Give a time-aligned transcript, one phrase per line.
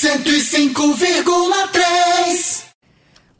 [0.00, 2.66] 105,3.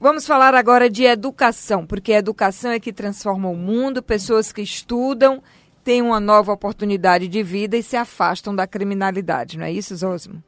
[0.01, 4.61] Vamos falar agora de educação, porque a educação é que transforma o mundo, pessoas que
[4.61, 5.41] estudam
[5.85, 10.43] têm uma nova oportunidade de vida e se afastam da criminalidade, não é isso, Zosmo?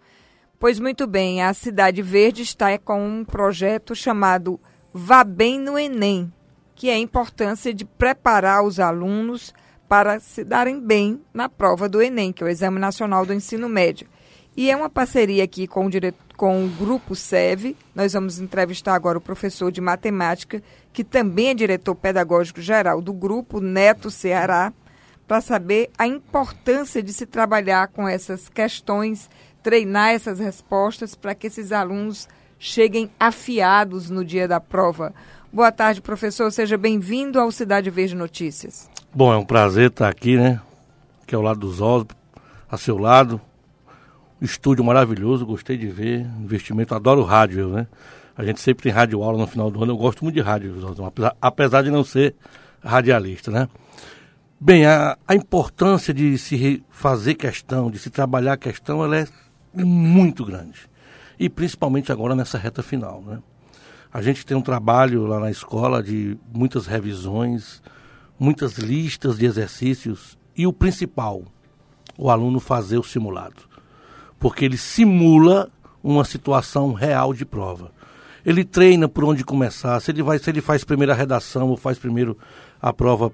[0.58, 4.58] Pois muito bem, a Cidade Verde está com um projeto chamado
[4.92, 6.32] Vá Bem no Enem,
[6.74, 9.54] que é a importância de preparar os alunos
[9.88, 13.68] para se darem bem na prova do Enem, que é o Exame Nacional do Ensino
[13.68, 14.08] Médio.
[14.56, 16.12] E é uma parceria aqui com o, dire...
[16.36, 17.76] com o Grupo SEV.
[17.94, 23.12] Nós vamos entrevistar agora o professor de matemática, que também é diretor pedagógico geral do
[23.12, 24.72] grupo, Neto Ceará,
[25.26, 29.30] para saber a importância de se trabalhar com essas questões,
[29.62, 35.14] treinar essas respostas para que esses alunos cheguem afiados no dia da prova.
[35.52, 36.50] Boa tarde, professor.
[36.52, 38.90] Seja bem-vindo ao Cidade Verde Notícias.
[39.14, 40.60] Bom, é um prazer estar aqui, né?
[41.22, 42.14] Aqui ao lado dos Osmos,
[42.68, 43.40] a seu lado.
[44.40, 46.26] Estúdio maravilhoso, gostei de ver.
[46.38, 47.86] Investimento, adoro rádio, né?
[48.36, 49.92] A gente sempre tem rádio aula no final do ano.
[49.92, 50.74] Eu gosto muito de rádio,
[51.40, 52.34] apesar, de não ser
[52.82, 53.68] radialista, né?
[54.58, 59.26] Bem, a, a importância de se fazer questão, de se trabalhar a questão, ela é
[59.74, 60.88] muito grande.
[61.38, 63.40] E principalmente agora nessa reta final, né?
[64.12, 67.82] A gente tem um trabalho lá na escola de muitas revisões,
[68.38, 71.44] muitas listas de exercícios e o principal,
[72.18, 73.69] o aluno fazer o simulado.
[74.40, 75.70] Porque ele simula
[76.02, 77.92] uma situação real de prova.
[78.44, 81.76] Ele treina por onde começar, se ele, vai, se ele faz primeiro a redação ou
[81.76, 82.36] faz primeiro
[82.82, 83.30] a prova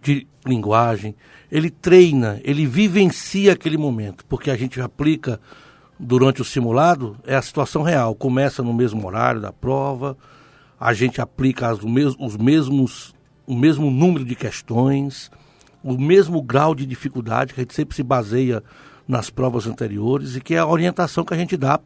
[0.00, 1.14] de linguagem,
[1.50, 5.38] ele treina, ele vivencia aquele momento, porque a gente aplica
[5.98, 8.14] durante o simulado é a situação real.
[8.14, 10.16] Começa no mesmo horário da prova,
[10.78, 11.78] a gente aplica as,
[12.18, 13.14] os mesmos
[13.46, 15.30] o mesmo número de questões,
[15.82, 18.62] o mesmo grau de dificuldade, que a gente sempre se baseia
[19.06, 21.80] nas provas anteriores, e que é a orientação que a gente dá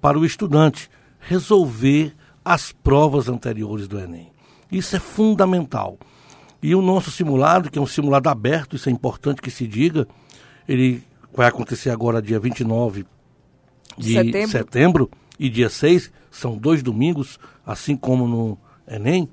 [0.00, 4.30] para o estudante resolver as provas anteriores do Enem.
[4.70, 5.98] Isso é fundamental.
[6.62, 10.06] E o nosso simulado, que é um simulado aberto, isso é importante que se diga,
[10.68, 11.02] ele
[11.34, 13.06] vai acontecer agora dia 29
[13.96, 19.28] de setembro, setembro e dia 6, são dois domingos, assim como no Enem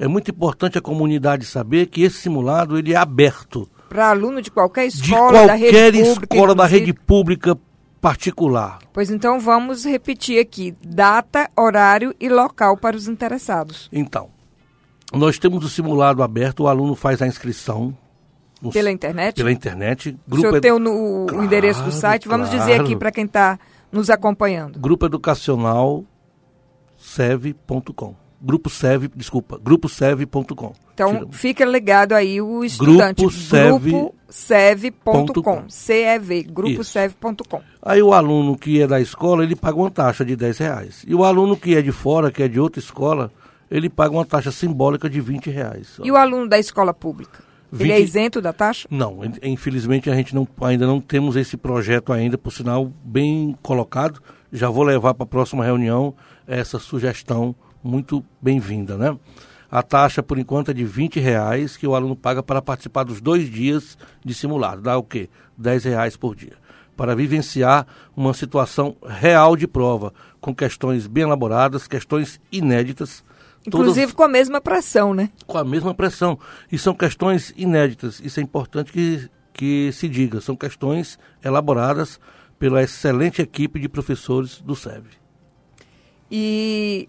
[0.00, 3.68] é muito importante a comunidade saber que esse simulado ele é aberto.
[3.90, 6.34] Para aluno de qualquer escola de qualquer da rede pública.
[6.34, 7.58] escola da rede pública
[8.00, 8.78] particular.
[8.92, 13.88] Pois então vamos repetir aqui: data, horário e local para os interessados.
[13.92, 14.30] Então,
[15.12, 17.92] nós temos o simulado aberto, o aluno faz a inscrição.
[18.62, 19.34] No, pela internet?
[19.34, 20.16] Pela internet.
[20.28, 22.28] Grupo o senhor tem o, claro, endereço do site?
[22.28, 22.64] Vamos claro.
[22.64, 23.58] dizer aqui para quem está
[23.90, 24.78] nos acompanhando.
[24.78, 26.04] Grupo Educacional
[26.96, 28.14] sev.com.
[28.42, 30.72] Grupo Serve, desculpa, gruposerve.com.
[30.94, 33.22] Então, fica ligado aí o estudante.
[33.22, 35.64] Gruposerve.com.
[35.68, 37.60] CEV, gruposerve.com.
[37.82, 41.04] Aí o aluno que é da escola, ele paga uma taxa de 10 reais.
[41.06, 43.30] E o aluno que é de fora, que é de outra escola,
[43.70, 46.00] ele paga uma taxa simbólica de 20 reais.
[46.02, 47.50] E o aluno da escola pública?
[47.72, 47.82] 20...
[47.82, 48.88] Ele é isento da taxa?
[48.90, 54.20] Não, infelizmente a gente não, ainda não temos esse projeto ainda, por sinal, bem colocado.
[54.52, 56.12] Já vou levar para a próxima reunião
[56.46, 59.16] essa sugestão muito bem-vinda, né?
[59.70, 63.20] A taxa, por enquanto, é de 20 reais que o aluno paga para participar dos
[63.20, 64.82] dois dias de simulado.
[64.82, 65.30] Dá o quê?
[65.56, 66.54] 10 reais por dia.
[66.96, 67.86] Para vivenciar
[68.16, 73.22] uma situação real de prova, com questões bem elaboradas, questões inéditas.
[73.64, 74.12] Inclusive todas...
[74.14, 75.30] com a mesma pressão, né?
[75.46, 76.36] Com a mesma pressão.
[76.70, 78.20] E são questões inéditas.
[78.24, 80.40] Isso é importante que, que se diga.
[80.40, 82.18] São questões elaboradas
[82.58, 85.04] pela excelente equipe de professores do SEB.
[86.30, 87.08] E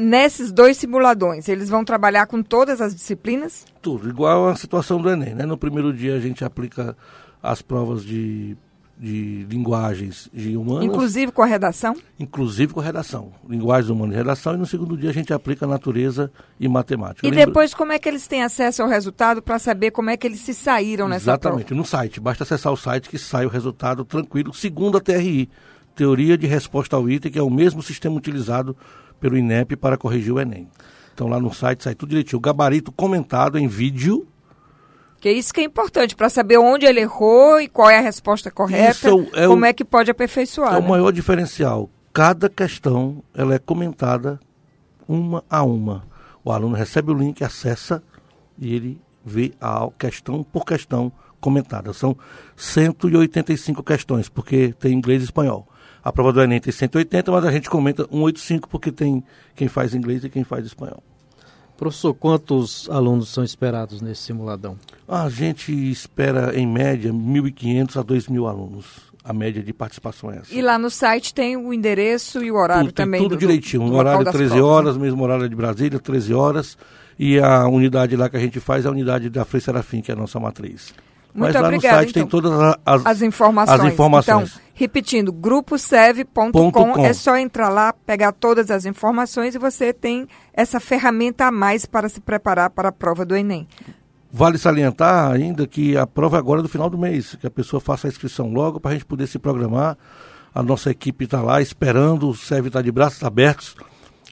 [0.00, 3.64] nesses dois simuladões, eles vão trabalhar com todas as disciplinas?
[3.82, 5.34] Tudo, igual a situação do Enem.
[5.34, 5.44] Né?
[5.44, 6.96] No primeiro dia a gente aplica
[7.42, 8.56] as provas de,
[8.98, 10.84] de linguagens de humanas.
[10.84, 11.94] Inclusive com a redação?
[12.18, 13.32] Inclusive com a redação.
[13.48, 14.54] Linguagens humanas e redação.
[14.54, 17.26] E no segundo dia a gente aplica natureza e matemática.
[17.26, 20.26] E depois como é que eles têm acesso ao resultado para saber como é que
[20.26, 21.80] eles se saíram nessa Exatamente, prova?
[21.80, 22.20] no site.
[22.20, 25.48] Basta acessar o site que sai o resultado tranquilo, segundo a TRI.
[25.94, 28.76] Teoria de Resposta ao Item, que é o mesmo sistema utilizado
[29.20, 30.68] pelo INEP para corrigir o Enem.
[31.14, 32.38] Então lá no site sai tudo direitinho.
[32.38, 34.26] O gabarito comentado em vídeo.
[35.20, 38.00] Que é isso que é importante, para saber onde ele errou e qual é a
[38.00, 40.72] resposta correta, é como o, é que pode aperfeiçoar.
[40.72, 40.86] É né?
[40.86, 41.90] o maior diferencial.
[42.10, 44.40] Cada questão ela é comentada
[45.06, 46.04] uma a uma.
[46.42, 48.02] O aluno recebe o link, acessa
[48.58, 51.92] e ele vê a questão por questão comentada.
[51.92, 52.16] São
[52.56, 55.68] 185 questões, porque tem inglês e espanhol.
[56.02, 59.22] A prova do Enem tem 180, mas a gente comenta 185 porque tem
[59.54, 61.02] quem faz inglês e quem faz espanhol.
[61.76, 64.76] Professor, quantos alunos são esperados nesse simuladão?
[65.08, 69.10] A gente espera, em média, 1.500 a 2.000 alunos.
[69.22, 70.54] a média de participação é essa.
[70.54, 73.20] E lá no site tem o endereço e o horário tudo, tem também.
[73.20, 73.84] tudo do- direitinho.
[73.84, 76.78] do O horário local das 13 provas, horas, mesmo horário de Brasília, 13 horas.
[77.18, 80.10] E a unidade lá que a gente faz é a unidade da Frei Serafim, que
[80.10, 80.94] é a nossa matriz.
[81.32, 82.40] Muito Mas lá obrigada, no site tem então.
[82.40, 83.80] todas a- as, As informações.
[83.80, 84.50] As informações.
[84.50, 87.04] Então, repetindo, gruposev.com Ponto com.
[87.04, 91.86] é só entrar lá, pegar todas as informações e você tem essa ferramenta a mais
[91.86, 93.66] para se preparar para a prova do Enem.
[94.32, 97.80] Vale salientar ainda que a prova é agora do final do mês, que a pessoa
[97.80, 99.96] faça a inscrição logo para a gente poder se programar.
[100.54, 103.74] A nossa equipe está lá esperando, o SEV está de braços abertos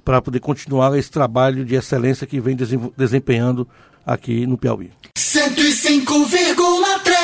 [0.05, 2.57] para poder continuar esse trabalho de excelência que vem
[2.97, 3.69] desempenhando
[4.09, 4.91] aqui no Piauí.
[5.17, 7.18] 105,3